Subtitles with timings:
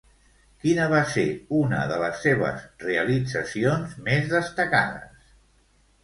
[0.61, 1.25] Quina va ser
[1.57, 5.29] una de les seves realitzacions més destacades?